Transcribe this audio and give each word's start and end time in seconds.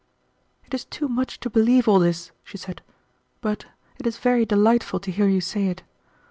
"It 0.65 0.73
is 0.73 0.83
too 0.85 1.07
much 1.07 1.39
to 1.41 1.49
believe 1.51 1.87
all 1.87 1.99
this," 1.99 2.31
she 2.43 2.57
said, 2.57 2.81
"but 3.39 3.65
it 3.99 4.07
is 4.07 4.17
very 4.17 4.47
delightful 4.47 4.99
to 4.99 5.11
hear 5.11 5.27
you 5.27 5.41
say 5.41 5.67
it. 5.67 5.83